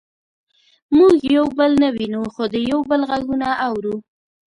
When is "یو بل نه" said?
1.35-1.89